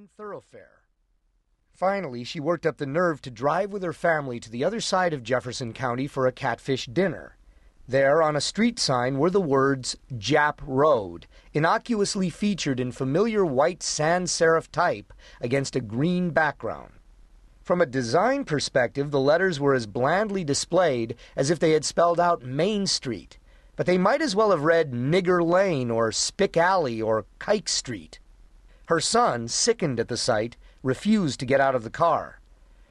main 0.00 0.08
thoroughfare. 0.16 0.84
Finally, 1.74 2.24
she 2.24 2.40
worked 2.40 2.64
up 2.64 2.78
the 2.78 2.86
nerve 2.86 3.20
to 3.20 3.30
drive 3.30 3.70
with 3.70 3.82
her 3.82 3.92
family 3.92 4.40
to 4.40 4.50
the 4.50 4.64
other 4.64 4.80
side 4.80 5.12
of 5.12 5.22
Jefferson 5.22 5.74
County 5.74 6.06
for 6.06 6.26
a 6.26 6.32
catfish 6.32 6.86
dinner. 6.86 7.36
There, 7.86 8.22
on 8.22 8.34
a 8.34 8.40
street 8.40 8.78
sign, 8.78 9.18
were 9.18 9.28
the 9.28 9.42
words 9.42 9.98
Jap 10.14 10.60
Road, 10.62 11.26
innocuously 11.52 12.30
featured 12.30 12.80
in 12.80 12.92
familiar 12.92 13.44
white 13.44 13.82
sans 13.82 14.32
serif 14.32 14.70
type 14.70 15.12
against 15.38 15.76
a 15.76 15.82
green 15.82 16.30
background. 16.30 16.92
From 17.62 17.82
a 17.82 17.86
design 17.86 18.44
perspective, 18.44 19.10
the 19.10 19.20
letters 19.20 19.60
were 19.60 19.74
as 19.74 19.86
blandly 19.86 20.44
displayed 20.44 21.14
as 21.36 21.50
if 21.50 21.58
they 21.58 21.72
had 21.72 21.84
spelled 21.84 22.18
out 22.18 22.42
Main 22.42 22.86
Street, 22.86 23.38
but 23.76 23.84
they 23.84 23.98
might 23.98 24.22
as 24.22 24.34
well 24.34 24.50
have 24.50 24.62
read 24.62 24.92
Nigger 24.92 25.46
Lane 25.46 25.90
or 25.90 26.10
Spick 26.10 26.56
Alley 26.56 27.02
or 27.02 27.26
Kike 27.38 27.68
Street. 27.68 28.18
Her 28.90 28.98
son, 28.98 29.46
sickened 29.46 30.00
at 30.00 30.08
the 30.08 30.16
sight, 30.16 30.56
refused 30.82 31.38
to 31.38 31.46
get 31.46 31.60
out 31.60 31.76
of 31.76 31.84
the 31.84 31.90
car. 31.90 32.40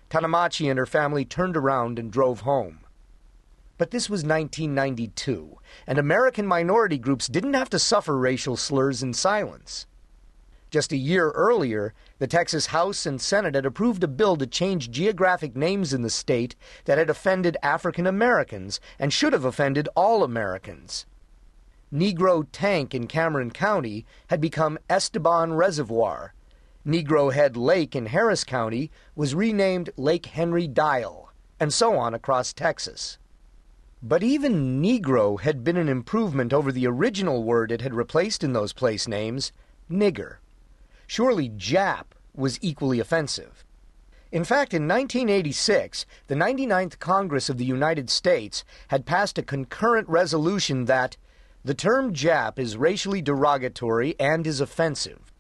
Tanamachi 0.10 0.70
and 0.70 0.80
her 0.80 0.86
family 0.86 1.26
turned 1.26 1.58
around 1.58 2.00
and 2.00 2.10
drove 2.10 2.40
home. 2.40 2.86
But 3.78 3.92
this 3.92 4.10
was 4.10 4.24
1992, 4.24 5.58
and 5.86 5.98
American 5.98 6.48
minority 6.48 6.98
groups 6.98 7.28
didn't 7.28 7.56
have 7.56 7.70
to 7.72 7.80
suffer 7.80 8.18
racial 8.18 8.56
slurs 8.56 9.04
in 9.04 9.14
silence. 9.14 9.88
Just 10.72 10.94
a 10.94 10.96
year 10.96 11.32
earlier, 11.32 11.94
the 12.18 12.28
Texas 12.28 12.68
House 12.68 13.06
and 13.06 13.20
Senate 13.20 13.56
had 13.56 13.66
approved 13.66 14.02
a 14.02 14.08
bill 14.08 14.38
to 14.38 14.48
change 14.48 14.92
geographic 14.92 15.54
names 15.54 15.94
in 15.94 16.02
the 16.02 16.10
state 16.10 16.56
that 16.86 16.98
had 16.98 17.10
offended 17.10 17.58
African 17.62 18.08
Americans 18.08 18.80
and 19.00 19.12
should 19.12 19.34
have 19.34 19.44
offended 19.44 19.90
all 19.98 20.24
Americans. 20.24 21.06
Negro 21.94 22.46
Tank 22.52 22.94
in 22.94 23.08
Cameron 23.08 23.52
County 23.52 24.06
had 24.28 24.40
become 24.40 24.78
Esteban 24.90 25.54
Reservoir, 25.54 26.34
Negro 26.86 27.34
Head 27.34 27.58
Lake 27.58 27.96
in 27.96 28.06
Harris 28.06 28.44
County 28.44 28.90
was 29.14 29.36
renamed 29.36 29.90
Lake 29.98 30.28
Henry 30.28 30.66
Dial, 30.66 31.32
and 31.60 31.74
so 31.74 31.98
on 31.98 32.14
across 32.14 32.54
Texas. 32.54 33.18
But 34.02 34.24
even 34.24 34.82
Negro 34.82 35.42
had 35.42 35.64
been 35.64 35.76
an 35.76 35.90
improvement 35.90 36.54
over 36.54 36.72
the 36.72 36.88
original 36.88 37.44
word 37.44 37.72
it 37.72 37.82
had 37.82 37.94
replaced 37.94 38.44
in 38.44 38.54
those 38.54 38.72
place 38.72 39.08
names, 39.08 39.52
nigger. 39.92 40.38
Surely 41.06 41.50
Jap 41.50 42.06
was 42.34 42.58
equally 42.62 43.00
offensive. 43.00 43.66
In 44.32 44.46
fact, 44.46 44.74
in 44.74 44.88
1986, 44.88 46.06
the 46.28 46.36
99th 46.36 46.98
Congress 47.00 47.50
of 47.50 47.58
the 47.58 47.66
United 47.66 48.10
States 48.10 48.64
had 48.88 49.06
passed 49.06 49.38
a 49.38 49.44
concurrent 49.44 50.08
resolution 50.08 50.86
that 50.86 51.18
the 51.64 51.74
term 51.74 52.14
Jap 52.14 52.58
is 52.58 52.78
racially 52.78 53.22
derogatory 53.22 54.16
and 54.20 54.48
is 54.48 54.62
offensive. 54.62 55.34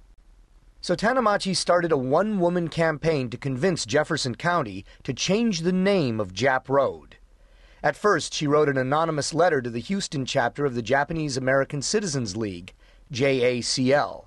So 0.81 0.95
Tanamachi 0.95 1.55
started 1.55 1.91
a 1.91 1.97
one 1.97 2.39
woman 2.39 2.67
campaign 2.67 3.29
to 3.29 3.37
convince 3.37 3.85
Jefferson 3.85 4.35
County 4.35 4.85
to 5.03 5.13
change 5.13 5.61
the 5.61 5.71
name 5.71 6.19
of 6.19 6.33
Jap 6.33 6.67
Road. 6.67 7.17
At 7.81 7.95
first, 7.95 8.33
she 8.33 8.47
wrote 8.47 8.67
an 8.67 8.77
anonymous 8.77 9.33
letter 9.33 9.61
to 9.61 9.69
the 9.69 9.79
Houston 9.79 10.25
chapter 10.25 10.65
of 10.65 10.75
the 10.75 10.81
Japanese 10.81 11.37
American 11.37 11.81
Citizens 11.81 12.35
League, 12.35 12.73
JACL. 13.11 14.25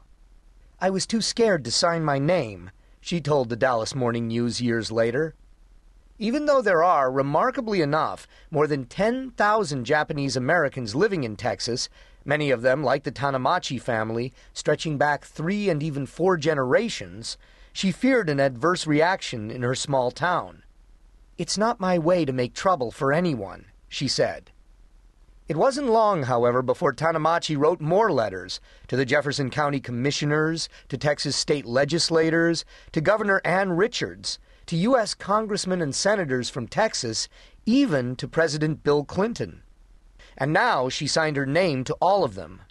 I 0.81 0.91
was 0.91 1.07
too 1.07 1.20
scared 1.20 1.65
to 1.65 1.70
sign 1.70 2.03
my 2.05 2.19
name, 2.19 2.70
she 3.01 3.20
told 3.20 3.48
the 3.48 3.57
Dallas 3.57 3.95
Morning 3.95 4.29
News 4.29 4.61
years 4.63 4.91
later. 4.91 5.35
Even 6.19 6.47
though 6.47 6.63
there 6.63 6.83
are, 6.83 7.11
remarkably 7.11 7.81
enough, 7.81 8.29
more 8.51 8.67
than 8.67 8.85
10,000 8.85 9.85
Japanese 9.85 10.37
Americans 10.37 10.95
living 10.95 11.25
in 11.25 11.37
Texas, 11.37 11.89
many 12.25 12.51
of 12.51 12.63
them, 12.63 12.85
like 12.85 13.05
the 13.05 13.13
Tanamachi 13.13 13.81
family, 13.81 14.33
stretching 14.53 14.99
back 14.99 15.25
three 15.25 15.69
and 15.69 15.83
even 15.83 16.07
four 16.07 16.37
generations, 16.37 17.39
she 17.73 17.91
feared 17.91 18.29
an 18.29 18.41
adverse 18.41 18.87
reaction 18.87 19.51
in 19.51 19.63
her 19.63 19.75
small 19.75 20.11
town. 20.11 20.63
It's 21.39 21.57
not 21.57 21.81
my 21.81 21.99
way 21.99 22.25
to 22.25 22.33
make 22.33 22.55
trouble 22.55 22.91
for 22.91 23.13
anyone, 23.13 23.67
she 23.89 24.07
said. 24.07 24.51
It 25.48 25.57
wasn't 25.57 25.89
long, 25.89 26.25
however, 26.25 26.63
before 26.63 26.92
Tanamachi 26.92 27.57
wrote 27.59 27.81
more 27.81 28.13
letters 28.13 28.61
to 28.89 28.97
the 28.97 29.05
Jefferson 29.05 29.51
County 29.51 29.81
Commissioners, 29.81 30.69
to 30.89 30.97
Texas 30.97 31.35
state 31.35 31.67
legislators, 31.67 32.65
to 32.92 33.01
Governor 33.01 33.41
Ann 33.45 33.73
Richards, 33.73 34.39
to 34.67 34.77
U.S. 34.77 35.14
congressmen 35.14 35.80
and 35.80 35.95
senators 35.95 36.50
from 36.50 36.67
Texas, 36.67 37.28
even 37.67 38.17
to 38.17 38.28
President 38.28 38.83
Bill 38.83 39.05
Clinton 39.05 39.62
and 40.36 40.52
now 40.52 40.89
she 40.89 41.06
signed 41.06 41.36
her 41.36 41.46
name 41.46 41.84
to 41.84 41.95
all 42.00 42.24
of 42.24 42.34
them. 42.34 42.62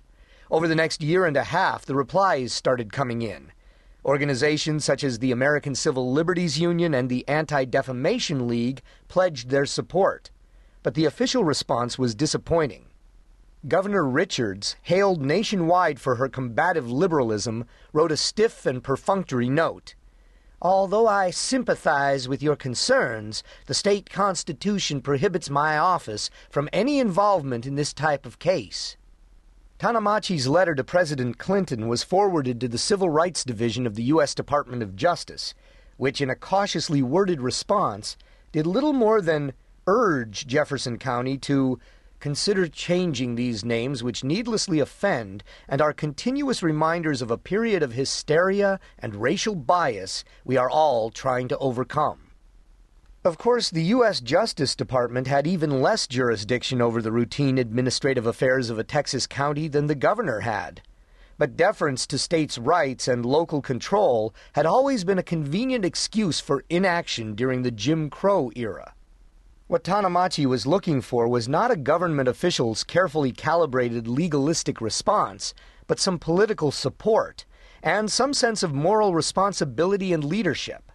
Over 0.49 0.67
the 0.67 0.75
next 0.75 1.01
year 1.01 1.25
and 1.25 1.37
a 1.37 1.45
half, 1.45 1.85
the 1.85 1.95
replies 1.95 2.53
started 2.53 2.91
coming 2.91 3.21
in. 3.21 3.51
Organizations 4.03 4.83
such 4.83 5.03
as 5.03 5.19
the 5.19 5.31
American 5.31 5.75
Civil 5.75 6.11
Liberties 6.11 6.59
Union 6.59 6.93
and 6.93 7.07
the 7.07 7.27
Anti 7.27 7.65
Defamation 7.65 8.47
League 8.47 8.81
pledged 9.07 9.49
their 9.49 9.65
support, 9.65 10.31
but 10.81 10.95
the 10.95 11.05
official 11.05 11.43
response 11.43 11.99
was 11.99 12.15
disappointing. 12.15 12.87
Governor 13.67 14.07
Richards, 14.07 14.75
hailed 14.81 15.21
nationwide 15.21 15.99
for 15.99 16.15
her 16.15 16.27
combative 16.27 16.91
liberalism, 16.91 17.65
wrote 17.93 18.11
a 18.11 18.17
stiff 18.17 18.65
and 18.65 18.83
perfunctory 18.83 19.49
note. 19.49 19.93
Although 20.61 21.07
I 21.07 21.31
sympathize 21.31 22.27
with 22.27 22.43
your 22.43 22.55
concerns, 22.55 23.41
the 23.65 23.73
state 23.73 24.11
constitution 24.11 25.01
prohibits 25.01 25.49
my 25.49 25.75
office 25.75 26.29
from 26.51 26.69
any 26.71 26.99
involvement 26.99 27.65
in 27.65 27.73
this 27.73 27.93
type 27.93 28.27
of 28.27 28.37
case. 28.37 28.95
Tanamachi's 29.79 30.47
letter 30.47 30.75
to 30.75 30.83
President 30.83 31.39
Clinton 31.39 31.87
was 31.87 32.03
forwarded 32.03 32.61
to 32.61 32.67
the 32.67 32.77
Civil 32.77 33.09
Rights 33.09 33.43
Division 33.43 33.87
of 33.87 33.95
the 33.95 34.03
U.S. 34.03 34.35
Department 34.35 34.83
of 34.83 34.95
Justice, 34.95 35.55
which, 35.97 36.21
in 36.21 36.29
a 36.29 36.35
cautiously 36.35 37.01
worded 37.01 37.41
response, 37.41 38.15
did 38.51 38.67
little 38.67 38.93
more 38.93 39.19
than 39.19 39.53
urge 39.87 40.45
Jefferson 40.45 40.99
County 40.99 41.39
to 41.39 41.79
consider 42.21 42.67
changing 42.67 43.35
these 43.35 43.65
names 43.65 44.03
which 44.03 44.23
needlessly 44.23 44.79
offend 44.79 45.43
and 45.67 45.81
are 45.81 45.91
continuous 45.91 46.63
reminders 46.63 47.21
of 47.21 47.31
a 47.31 47.37
period 47.37 47.83
of 47.83 47.93
hysteria 47.93 48.79
and 48.99 49.15
racial 49.15 49.55
bias 49.55 50.23
we 50.45 50.55
are 50.55 50.69
all 50.69 51.09
trying 51.09 51.47
to 51.49 51.57
overcome. 51.57 52.31
Of 53.23 53.37
course, 53.37 53.69
the 53.69 53.83
U.S. 53.95 54.19
Justice 54.19 54.75
Department 54.75 55.27
had 55.27 55.45
even 55.45 55.81
less 55.81 56.07
jurisdiction 56.07 56.81
over 56.81 57.01
the 57.01 57.11
routine 57.11 57.57
administrative 57.57 58.25
affairs 58.25 58.69
of 58.69 58.79
a 58.79 58.83
Texas 58.83 59.27
county 59.27 59.67
than 59.67 59.87
the 59.87 59.95
governor 59.95 60.39
had. 60.39 60.81
But 61.37 61.57
deference 61.57 62.05
to 62.07 62.17
states' 62.19 62.57
rights 62.57 63.07
and 63.07 63.25
local 63.25 63.61
control 63.61 64.33
had 64.53 64.67
always 64.67 65.03
been 65.03 65.19
a 65.19 65.23
convenient 65.23 65.85
excuse 65.85 66.39
for 66.39 66.63
inaction 66.69 67.33
during 67.35 67.63
the 67.63 67.71
Jim 67.71 68.09
Crow 68.09 68.51
era. 68.55 68.93
What 69.71 69.85
Tanamachi 69.85 70.45
was 70.45 70.67
looking 70.67 70.99
for 70.99 71.29
was 71.29 71.47
not 71.47 71.71
a 71.71 71.77
government 71.77 72.27
official's 72.27 72.83
carefully 72.83 73.31
calibrated 73.31 74.05
legalistic 74.05 74.81
response, 74.81 75.53
but 75.87 75.97
some 75.97 76.19
political 76.19 76.71
support 76.71 77.45
and 77.81 78.11
some 78.11 78.33
sense 78.33 78.63
of 78.63 78.73
moral 78.73 79.13
responsibility 79.13 80.11
and 80.11 80.25
leadership. 80.25 80.91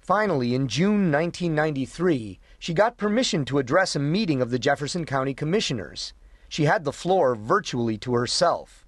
Finally, 0.00 0.56
in 0.56 0.66
June 0.66 1.12
1993, 1.12 2.40
she 2.58 2.74
got 2.74 2.96
permission 2.96 3.44
to 3.44 3.60
address 3.60 3.94
a 3.94 4.00
meeting 4.00 4.42
of 4.42 4.50
the 4.50 4.58
Jefferson 4.58 5.04
County 5.04 5.32
Commissioners. 5.32 6.14
She 6.48 6.64
had 6.64 6.82
the 6.82 6.92
floor 6.92 7.36
virtually 7.36 7.96
to 7.98 8.14
herself. 8.14 8.84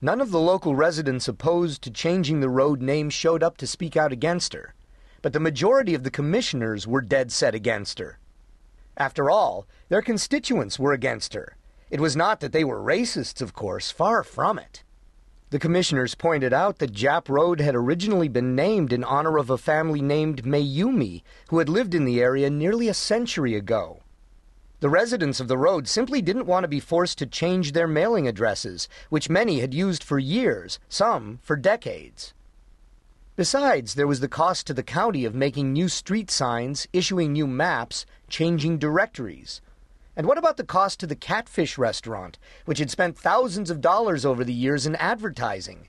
None 0.00 0.20
of 0.20 0.32
the 0.32 0.40
local 0.40 0.74
residents 0.74 1.28
opposed 1.28 1.80
to 1.82 1.92
changing 1.92 2.40
the 2.40 2.50
road 2.50 2.82
name 2.82 3.08
showed 3.08 3.44
up 3.44 3.56
to 3.58 3.68
speak 3.68 3.96
out 3.96 4.10
against 4.10 4.52
her, 4.52 4.74
but 5.22 5.32
the 5.32 5.38
majority 5.38 5.94
of 5.94 6.02
the 6.02 6.10
commissioners 6.10 6.88
were 6.88 7.02
dead 7.02 7.30
set 7.30 7.54
against 7.54 8.00
her. 8.00 8.18
After 8.96 9.30
all, 9.30 9.66
their 9.88 10.02
constituents 10.02 10.78
were 10.78 10.92
against 10.92 11.34
her. 11.34 11.56
It 11.90 12.00
was 12.00 12.16
not 12.16 12.40
that 12.40 12.52
they 12.52 12.64
were 12.64 12.80
racists, 12.80 13.40
of 13.40 13.52
course, 13.52 13.90
far 13.90 14.22
from 14.22 14.58
it. 14.58 14.82
The 15.50 15.58
commissioners 15.58 16.14
pointed 16.14 16.54
out 16.54 16.78
that 16.78 16.94
Jap 16.94 17.28
Road 17.28 17.60
had 17.60 17.74
originally 17.74 18.28
been 18.28 18.54
named 18.54 18.90
in 18.90 19.04
honor 19.04 19.36
of 19.36 19.50
a 19.50 19.58
family 19.58 20.00
named 20.00 20.44
Mayumi, 20.44 21.22
who 21.50 21.58
had 21.58 21.68
lived 21.68 21.94
in 21.94 22.06
the 22.06 22.22
area 22.22 22.48
nearly 22.48 22.88
a 22.88 22.94
century 22.94 23.54
ago. 23.54 24.00
The 24.80 24.88
residents 24.88 25.40
of 25.40 25.48
the 25.48 25.58
road 25.58 25.86
simply 25.86 26.22
didn't 26.22 26.46
want 26.46 26.64
to 26.64 26.68
be 26.68 26.80
forced 26.80 27.18
to 27.18 27.26
change 27.26 27.72
their 27.72 27.86
mailing 27.86 28.26
addresses, 28.26 28.88
which 29.10 29.28
many 29.28 29.60
had 29.60 29.74
used 29.74 30.02
for 30.02 30.18
years, 30.18 30.78
some 30.88 31.38
for 31.42 31.54
decades. 31.54 32.32
Besides, 33.34 33.94
there 33.94 34.06
was 34.06 34.20
the 34.20 34.28
cost 34.28 34.66
to 34.66 34.74
the 34.74 34.82
county 34.82 35.24
of 35.24 35.34
making 35.34 35.72
new 35.72 35.88
street 35.88 36.30
signs, 36.30 36.86
issuing 36.92 37.32
new 37.32 37.46
maps, 37.46 38.04
changing 38.28 38.76
directories. 38.76 39.62
And 40.14 40.26
what 40.26 40.36
about 40.36 40.58
the 40.58 40.64
cost 40.64 41.00
to 41.00 41.06
the 41.06 41.16
Catfish 41.16 41.78
restaurant, 41.78 42.38
which 42.66 42.78
had 42.78 42.90
spent 42.90 43.16
thousands 43.16 43.70
of 43.70 43.80
dollars 43.80 44.26
over 44.26 44.44
the 44.44 44.52
years 44.52 44.84
in 44.84 44.96
advertising? 44.96 45.88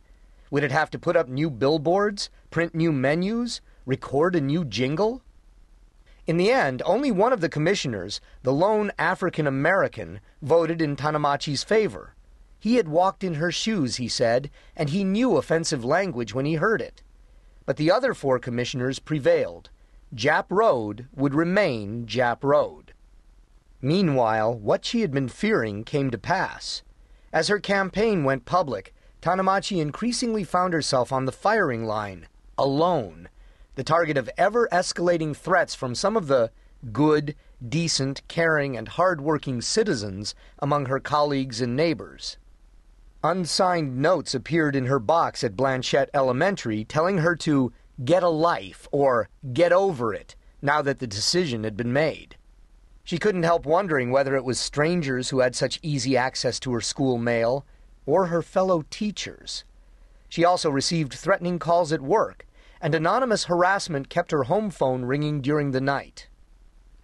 Would 0.52 0.64
it 0.64 0.72
have 0.72 0.90
to 0.92 1.00
put 1.00 1.18
up 1.18 1.28
new 1.28 1.50
billboards, 1.50 2.30
print 2.50 2.74
new 2.74 2.94
menus, 2.94 3.60
record 3.86 4.38
a 4.38 4.42
new 4.42 4.64
jingle? 4.64 5.22
In 6.26 6.38
the 6.38 6.50
end, 6.50 6.82
only 6.86 7.12
one 7.12 7.34
of 7.34 7.42
the 7.42 7.50
commissioners, 7.50 8.22
the 8.44 8.54
lone 8.54 8.94
African 8.98 9.48
American, 9.48 10.22
voted 10.42 10.82
in 10.82 10.96
Tanamachi's 10.96 11.66
favor. 11.66 12.16
He 12.58 12.76
had 12.76 12.88
walked 12.88 13.22
in 13.22 13.34
her 13.34 13.52
shoes, 13.52 13.98
he 13.98 14.08
said, 14.08 14.50
and 14.78 14.92
he 14.92 15.04
knew 15.04 15.36
offensive 15.36 15.84
language 15.84 16.34
when 16.34 16.46
he 16.46 16.54
heard 16.54 16.82
it. 16.82 17.04
But 17.66 17.78
the 17.78 17.92
other 17.92 18.14
four 18.14 18.40
commissioners 18.40 19.00
prevailed. 19.00 19.70
Jap 20.16 20.46
Road 20.50 21.08
would 21.16 21.34
remain 21.34 22.06
Jap 22.06 22.44
Road. 22.44 22.94
Meanwhile, 23.82 24.54
what 24.54 24.86
she 24.86 25.02
had 25.02 25.12
been 25.12 25.28
fearing 25.28 25.84
came 25.84 26.10
to 26.12 26.18
pass. 26.18 26.84
As 27.34 27.48
her 27.48 27.60
campaign 27.60 28.24
went 28.24 28.46
public, 28.46 28.94
Tanamachi 29.22 29.82
increasingly 29.82 30.44
found 30.44 30.74
herself 30.74 31.12
on 31.12 31.26
the 31.26 31.32
firing 31.32 31.86
line, 31.86 32.28
alone, 32.58 33.30
the 33.76 33.84
target 33.84 34.18
of 34.18 34.30
ever 34.38 34.68
escalating 34.72 35.36
threats 35.36 35.74
from 35.74 35.96
some 35.96 36.16
of 36.16 36.28
the 36.28 36.52
good, 36.92 37.36
decent, 37.68 38.22
caring, 38.28 38.78
and 38.78 38.90
hard-working 38.90 39.62
citizens 39.62 40.36
among 40.60 40.86
her 40.86 41.00
colleagues 41.00 41.62
and 41.62 41.76
neighbors. 41.76 42.38
Unsigned 43.26 43.98
notes 43.98 44.36
appeared 44.36 44.76
in 44.76 44.88
her 44.88 45.00
box 45.00 45.46
at 45.46 45.56
Blanchette 45.56 46.10
Elementary 46.14 46.84
telling 46.84 47.20
her 47.20 47.38
to 47.38 47.72
get 48.04 48.22
a 48.22 48.28
life 48.28 48.86
or 48.92 49.30
get 49.54 49.72
over 49.72 50.14
it 50.14 50.36
now 50.62 50.82
that 50.82 51.00
the 51.00 51.08
decision 51.08 51.64
had 51.64 51.78
been 51.78 51.94
made. 51.94 52.36
She 53.06 53.18
couldn't 53.18 53.44
help 53.44 53.66
wondering 53.66 54.12
whether 54.12 54.36
it 54.36 54.44
was 54.44 54.60
strangers 54.60 55.30
who 55.30 55.40
had 55.40 55.56
such 55.56 55.80
easy 55.82 56.18
access 56.18 56.60
to 56.60 56.74
her 56.74 56.82
school 56.82 57.18
mail 57.18 57.66
or 58.06 58.26
her 58.26 58.42
fellow 58.42 58.84
teachers. 58.90 59.64
She 60.28 60.44
also 60.44 60.70
received 60.70 61.14
threatening 61.14 61.60
calls 61.60 61.94
at 61.94 62.02
work, 62.02 62.46
and 62.82 62.94
anonymous 62.94 63.46
harassment 63.46 64.10
kept 64.10 64.32
her 64.32 64.44
home 64.44 64.70
phone 64.70 65.06
ringing 65.06 65.40
during 65.40 65.72
the 65.72 65.80
night. 65.80 66.28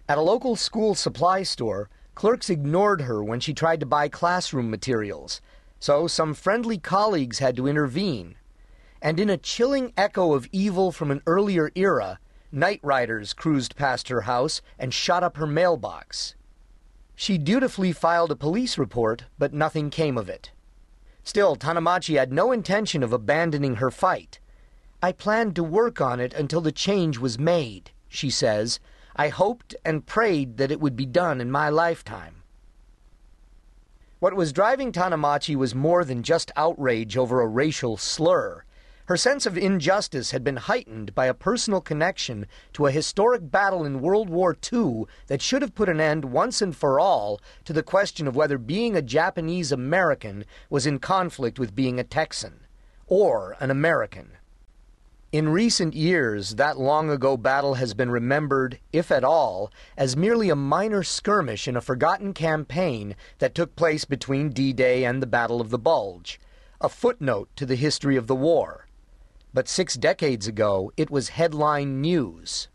At 0.06 0.18
a 0.18 0.22
local 0.22 0.54
school 0.54 0.94
supply 0.94 1.44
store, 1.44 1.88
clerks 2.14 2.50
ignored 2.50 3.02
her 3.02 3.24
when 3.24 3.40
she 3.40 3.54
tried 3.54 3.80
to 3.80 3.86
buy 3.86 4.10
classroom 4.10 4.70
materials, 4.70 5.40
so 5.80 6.06
some 6.06 6.34
friendly 6.34 6.78
colleagues 6.78 7.38
had 7.38 7.56
to 7.56 7.66
intervene. 7.66 8.36
And 9.02 9.18
in 9.18 9.30
a 9.30 9.38
chilling 9.38 9.94
echo 9.96 10.34
of 10.34 10.46
evil 10.52 10.92
from 10.92 11.10
an 11.10 11.22
earlier 11.26 11.72
era, 11.74 12.20
night 12.52 12.80
riders 12.82 13.32
cruised 13.32 13.76
past 13.76 14.08
her 14.08 14.22
house 14.22 14.60
and 14.78 14.92
shot 14.92 15.22
up 15.22 15.38
her 15.38 15.46
mailbox. 15.46 16.34
She 17.16 17.38
dutifully 17.38 17.92
filed 17.92 18.30
a 18.30 18.36
police 18.36 18.76
report, 18.76 19.24
but 19.38 19.54
nothing 19.54 19.88
came 19.88 20.18
of 20.18 20.28
it. 20.28 20.52
Still, 21.24 21.56
Tanamachi 21.56 22.18
had 22.18 22.32
no 22.32 22.52
intention 22.52 23.02
of 23.02 23.12
abandoning 23.12 23.76
her 23.76 23.90
fight. 23.90 24.38
I 25.02 25.12
planned 25.12 25.56
to 25.56 25.64
work 25.64 26.00
on 26.00 26.20
it 26.20 26.34
until 26.34 26.60
the 26.60 26.72
change 26.72 27.18
was 27.18 27.38
made, 27.38 27.90
she 28.08 28.28
says, 28.28 28.80
I 29.16 29.28
hoped 29.28 29.74
and 29.84 30.06
prayed 30.06 30.58
that 30.58 30.70
it 30.70 30.80
would 30.80 30.96
be 30.96 31.06
done 31.06 31.40
in 31.40 31.50
my 31.50 31.70
lifetime. 31.70 32.39
What 34.20 34.34
was 34.34 34.52
driving 34.52 34.92
Tanamachi 34.92 35.56
was 35.56 35.74
more 35.74 36.04
than 36.04 36.22
just 36.22 36.52
outrage 36.54 37.16
over 37.16 37.40
a 37.40 37.46
racial 37.46 37.96
slur. 37.96 38.64
Her 39.06 39.16
sense 39.16 39.46
of 39.46 39.56
injustice 39.56 40.32
had 40.32 40.44
been 40.44 40.58
heightened 40.58 41.14
by 41.14 41.24
a 41.24 41.32
personal 41.32 41.80
connection 41.80 42.46
to 42.74 42.86
a 42.86 42.90
historic 42.90 43.50
battle 43.50 43.82
in 43.82 44.02
World 44.02 44.28
War 44.28 44.54
II 44.70 45.04
that 45.28 45.40
should 45.40 45.62
have 45.62 45.74
put 45.74 45.88
an 45.88 46.02
end 46.02 46.26
once 46.26 46.60
and 46.60 46.76
for 46.76 47.00
all 47.00 47.40
to 47.64 47.72
the 47.72 47.82
question 47.82 48.28
of 48.28 48.36
whether 48.36 48.58
being 48.58 48.94
a 48.94 49.00
Japanese 49.00 49.72
American 49.72 50.44
was 50.68 50.84
in 50.84 50.98
conflict 50.98 51.58
with 51.58 51.74
being 51.74 51.98
a 51.98 52.04
Texan 52.04 52.60
or 53.06 53.56
an 53.58 53.70
American. 53.70 54.32
In 55.32 55.48
recent 55.48 55.94
years, 55.94 56.56
that 56.56 56.76
long 56.76 57.08
ago 57.08 57.36
battle 57.36 57.74
has 57.74 57.94
been 57.94 58.10
remembered, 58.10 58.80
if 58.92 59.12
at 59.12 59.22
all, 59.22 59.70
as 59.96 60.16
merely 60.16 60.50
a 60.50 60.56
minor 60.56 61.04
skirmish 61.04 61.68
in 61.68 61.76
a 61.76 61.80
forgotten 61.80 62.34
campaign 62.34 63.14
that 63.38 63.54
took 63.54 63.76
place 63.76 64.04
between 64.04 64.50
D 64.50 64.72
Day 64.72 65.04
and 65.04 65.22
the 65.22 65.28
Battle 65.28 65.60
of 65.60 65.70
the 65.70 65.78
Bulge, 65.78 66.40
a 66.80 66.88
footnote 66.88 67.48
to 67.54 67.64
the 67.64 67.76
history 67.76 68.16
of 68.16 68.26
the 68.26 68.34
war. 68.34 68.88
But 69.54 69.68
six 69.68 69.94
decades 69.94 70.48
ago, 70.48 70.90
it 70.96 71.12
was 71.12 71.28
headline 71.28 72.00
news. 72.00 72.66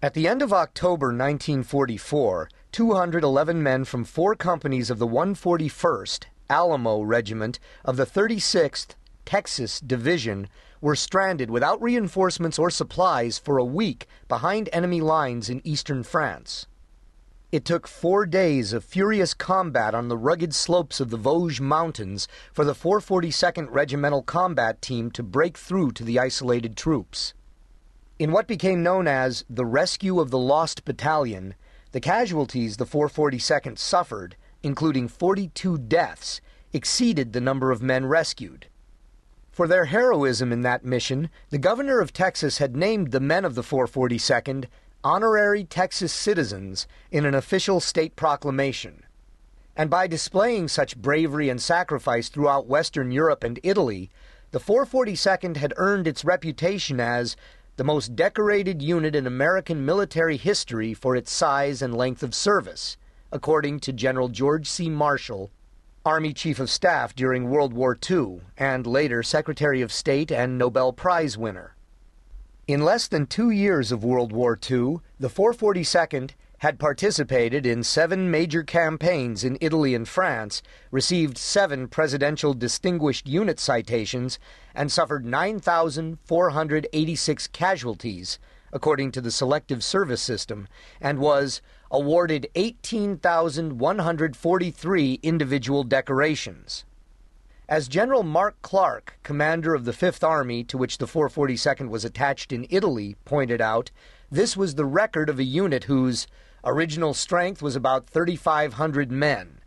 At 0.00 0.14
the 0.14 0.28
end 0.28 0.42
of 0.42 0.52
October 0.52 1.08
1944, 1.08 2.50
211 2.70 3.60
men 3.60 3.84
from 3.84 4.04
four 4.04 4.36
companies 4.36 4.90
of 4.90 5.00
the 5.00 5.08
141st 5.08 6.26
Alamo 6.48 7.02
Regiment 7.02 7.58
of 7.84 7.96
the 7.96 8.06
36th 8.06 8.94
Texas 9.28 9.78
Division 9.78 10.48
were 10.80 10.96
stranded 10.96 11.50
without 11.50 11.82
reinforcements 11.82 12.58
or 12.58 12.70
supplies 12.70 13.38
for 13.38 13.58
a 13.58 13.64
week 13.64 14.06
behind 14.26 14.70
enemy 14.72 15.02
lines 15.02 15.50
in 15.50 15.60
eastern 15.66 16.02
France. 16.02 16.66
It 17.52 17.66
took 17.66 17.86
four 17.86 18.24
days 18.24 18.72
of 18.72 18.86
furious 18.86 19.34
combat 19.34 19.94
on 19.94 20.08
the 20.08 20.16
rugged 20.16 20.54
slopes 20.54 20.98
of 20.98 21.10
the 21.10 21.18
Vosges 21.18 21.60
Mountains 21.60 22.26
for 22.54 22.64
the 22.64 22.72
442nd 22.72 23.66
Regimental 23.70 24.22
Combat 24.22 24.80
Team 24.80 25.10
to 25.10 25.22
break 25.22 25.58
through 25.58 25.92
to 25.92 26.04
the 26.04 26.18
isolated 26.18 26.74
troops. 26.74 27.34
In 28.18 28.32
what 28.32 28.48
became 28.48 28.82
known 28.82 29.06
as 29.06 29.44
the 29.50 29.66
Rescue 29.66 30.20
of 30.20 30.30
the 30.30 30.38
Lost 30.38 30.86
Battalion, 30.86 31.54
the 31.92 32.00
casualties 32.00 32.78
the 32.78 32.86
442nd 32.86 33.76
suffered, 33.76 34.36
including 34.62 35.06
42 35.06 35.76
deaths, 35.76 36.40
exceeded 36.72 37.34
the 37.34 37.42
number 37.42 37.70
of 37.70 37.82
men 37.82 38.06
rescued. 38.06 38.68
For 39.58 39.66
their 39.66 39.86
heroism 39.86 40.52
in 40.52 40.62
that 40.62 40.84
mission, 40.84 41.30
the 41.50 41.58
governor 41.58 41.98
of 41.98 42.12
Texas 42.12 42.58
had 42.58 42.76
named 42.76 43.10
the 43.10 43.18
men 43.18 43.44
of 43.44 43.56
the 43.56 43.62
442nd 43.62 44.66
honorary 45.02 45.64
Texas 45.64 46.12
citizens 46.12 46.86
in 47.10 47.26
an 47.26 47.34
official 47.34 47.80
state 47.80 48.14
proclamation. 48.14 49.02
And 49.74 49.90
by 49.90 50.06
displaying 50.06 50.68
such 50.68 50.96
bravery 50.96 51.48
and 51.48 51.60
sacrifice 51.60 52.28
throughout 52.28 52.68
Western 52.68 53.10
Europe 53.10 53.42
and 53.42 53.58
Italy, 53.64 54.10
the 54.52 54.60
442nd 54.60 55.56
had 55.56 55.74
earned 55.76 56.06
its 56.06 56.24
reputation 56.24 57.00
as 57.00 57.34
the 57.78 57.82
most 57.82 58.14
decorated 58.14 58.80
unit 58.80 59.16
in 59.16 59.26
American 59.26 59.84
military 59.84 60.36
history 60.36 60.94
for 60.94 61.16
its 61.16 61.32
size 61.32 61.82
and 61.82 61.96
length 61.96 62.22
of 62.22 62.32
service, 62.32 62.96
according 63.32 63.80
to 63.80 63.92
General 63.92 64.28
George 64.28 64.70
C. 64.70 64.88
Marshall, 64.88 65.50
Army 66.08 66.32
Chief 66.32 66.58
of 66.58 66.70
Staff 66.70 67.14
during 67.14 67.50
World 67.50 67.74
War 67.74 67.94
II, 68.10 68.40
and 68.56 68.86
later 68.86 69.22
Secretary 69.22 69.82
of 69.82 69.92
State 69.92 70.32
and 70.32 70.56
Nobel 70.56 70.90
Prize 70.90 71.36
winner. 71.36 71.76
In 72.66 72.82
less 72.82 73.06
than 73.06 73.26
two 73.26 73.50
years 73.50 73.92
of 73.92 74.02
World 74.02 74.32
War 74.32 74.54
II, 74.54 75.00
the 75.20 75.28
442nd 75.28 76.30
had 76.60 76.78
participated 76.78 77.66
in 77.66 77.82
seven 77.82 78.30
major 78.30 78.62
campaigns 78.62 79.44
in 79.44 79.58
Italy 79.60 79.94
and 79.94 80.08
France, 80.08 80.62
received 80.90 81.36
seven 81.36 81.88
Presidential 81.88 82.54
Distinguished 82.54 83.28
Unit 83.28 83.60
citations, 83.60 84.38
and 84.74 84.90
suffered 84.90 85.26
9,486 85.26 87.48
casualties, 87.48 88.38
according 88.72 89.12
to 89.12 89.20
the 89.20 89.30
Selective 89.30 89.84
Service 89.84 90.22
System, 90.22 90.68
and 91.02 91.18
was 91.18 91.60
awarded 91.90 92.48
18,143 92.54 95.20
individual 95.22 95.84
decorations. 95.84 96.84
As 97.68 97.88
General 97.88 98.22
Mark 98.22 98.56
Clark, 98.62 99.18
commander 99.22 99.74
of 99.74 99.84
the 99.84 99.92
Fifth 99.92 100.24
Army, 100.24 100.64
to 100.64 100.78
which 100.78 100.96
the 100.98 101.06
442nd 101.06 101.90
was 101.90 102.04
attached 102.04 102.52
in 102.52 102.66
Italy, 102.70 103.16
pointed 103.24 103.60
out, 103.60 103.90
this 104.30 104.56
was 104.56 104.74
the 104.74 104.86
record 104.86 105.28
of 105.28 105.38
a 105.38 105.44
unit 105.44 105.84
whose 105.84 106.26
original 106.64 107.14
strength 107.14 107.62
was 107.62 107.76
about 107.76 108.06
3,500 108.06 109.12
men. 109.12 109.60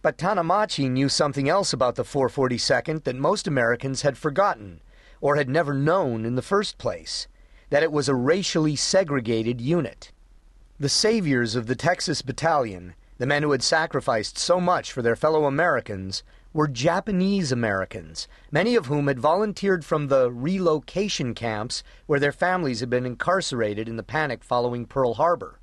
But 0.00 0.16
Tanamachi 0.16 0.88
knew 0.88 1.08
something 1.08 1.48
else 1.48 1.72
about 1.72 1.96
the 1.96 2.04
442nd 2.04 3.02
that 3.02 3.16
most 3.16 3.48
Americans 3.48 4.02
had 4.02 4.16
forgotten, 4.16 4.80
or 5.20 5.34
had 5.36 5.48
never 5.48 5.74
known 5.74 6.24
in 6.24 6.36
the 6.36 6.42
first 6.42 6.78
place 6.78 7.26
that 7.70 7.82
it 7.82 7.90
was 7.90 8.08
a 8.08 8.14
racially 8.14 8.76
segregated 8.76 9.60
unit. 9.60 10.12
The 10.80 10.88
saviors 10.88 11.56
of 11.56 11.66
the 11.66 11.74
Texas 11.74 12.22
Battalion, 12.22 12.94
the 13.16 13.26
men 13.26 13.42
who 13.42 13.50
had 13.50 13.64
sacrificed 13.64 14.38
so 14.38 14.60
much 14.60 14.92
for 14.92 15.02
their 15.02 15.16
fellow 15.16 15.44
Americans, 15.44 16.22
were 16.52 16.68
Japanese 16.68 17.50
Americans, 17.50 18.28
many 18.52 18.76
of 18.76 18.86
whom 18.86 19.08
had 19.08 19.18
volunteered 19.18 19.84
from 19.84 20.06
the 20.06 20.30
relocation 20.30 21.34
camps 21.34 21.82
where 22.06 22.20
their 22.20 22.30
families 22.30 22.78
had 22.78 22.88
been 22.88 23.04
incarcerated 23.04 23.88
in 23.88 23.96
the 23.96 24.04
panic 24.04 24.44
following 24.44 24.86
Pearl 24.86 25.14
Harbor. 25.14 25.58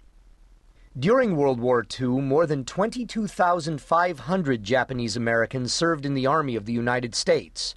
During 0.99 1.37
World 1.37 1.61
War 1.61 1.85
II, 1.97 2.19
more 2.19 2.45
than 2.45 2.65
22,500 2.65 4.63
Japanese 4.63 5.15
Americans 5.15 5.71
served 5.71 6.05
in 6.05 6.13
the 6.13 6.27
Army 6.27 6.57
of 6.57 6.65
the 6.65 6.73
United 6.73 7.15
States. 7.15 7.73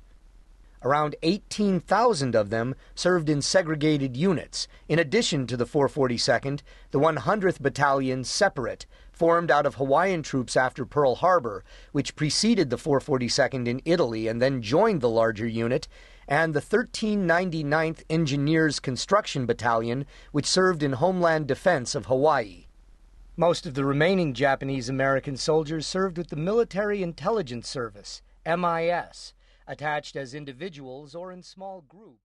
Around 0.84 1.16
18,000 1.22 2.36
of 2.36 2.50
them 2.50 2.76
served 2.94 3.28
in 3.28 3.42
segregated 3.42 4.16
units, 4.16 4.68
in 4.88 5.00
addition 5.00 5.44
to 5.48 5.56
the 5.56 5.66
442nd, 5.66 6.60
the 6.92 7.00
100th 7.00 7.60
Battalion 7.60 8.22
Separate, 8.22 8.86
formed 9.10 9.50
out 9.50 9.66
of 9.66 9.74
Hawaiian 9.74 10.22
troops 10.22 10.56
after 10.56 10.86
Pearl 10.86 11.16
Harbor, 11.16 11.64
which 11.90 12.14
preceded 12.14 12.70
the 12.70 12.76
442nd 12.76 13.66
in 13.66 13.82
Italy 13.84 14.28
and 14.28 14.40
then 14.40 14.62
joined 14.62 15.00
the 15.00 15.10
larger 15.10 15.48
unit, 15.48 15.88
and 16.28 16.54
the 16.54 16.60
1399th 16.60 18.04
Engineers 18.08 18.78
Construction 18.78 19.46
Battalion, 19.46 20.06
which 20.30 20.46
served 20.46 20.84
in 20.84 20.92
homeland 20.92 21.48
defense 21.48 21.96
of 21.96 22.06
Hawaii. 22.06 22.66
Most 23.36 23.66
of 23.66 23.74
the 23.74 23.84
remaining 23.84 24.32
Japanese 24.32 24.88
American 24.88 25.36
soldiers 25.36 25.88
served 25.88 26.18
with 26.18 26.28
the 26.28 26.36
Military 26.36 27.02
Intelligence 27.02 27.68
Service, 27.68 28.22
MIS 28.46 29.32
attached 29.68 30.16
as 30.16 30.34
individuals 30.34 31.14
or 31.14 31.30
in 31.30 31.42
small 31.42 31.82
groups. 31.82 32.24